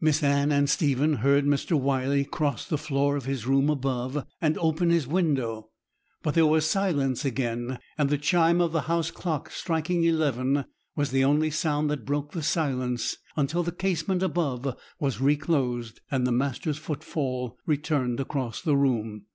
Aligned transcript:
Miss 0.00 0.22
Anne 0.22 0.50
and 0.50 0.70
Stephen 0.70 1.16
heard 1.16 1.44
Mr. 1.44 1.78
Wyley 1.78 2.24
cross 2.24 2.64
the 2.64 2.78
floor 2.78 3.16
of 3.18 3.26
his 3.26 3.46
room 3.46 3.68
above, 3.68 4.24
and 4.40 4.56
open 4.56 4.88
his 4.88 5.06
window; 5.06 5.68
but 6.22 6.32
there 6.32 6.46
was 6.46 6.64
silence 6.64 7.26
again, 7.26 7.78
and 7.98 8.08
the 8.08 8.16
chime 8.16 8.62
of 8.62 8.72
the 8.72 8.80
house 8.88 9.10
clock 9.10 9.50
striking 9.50 10.02
eleven 10.04 10.64
was 10.96 11.10
the 11.10 11.22
only 11.22 11.50
sound 11.50 11.90
that 11.90 12.06
broke 12.06 12.32
the 12.32 12.42
silence 12.42 13.18
until 13.36 13.62
the 13.62 13.72
casement 13.72 14.22
above 14.22 14.74
was 15.00 15.20
reclosed, 15.20 16.00
and 16.10 16.26
the 16.26 16.32
master's 16.32 16.78
footfall 16.78 17.58
returned 17.66 18.18
across 18.20 18.62
the 18.62 18.76
room. 18.78 19.26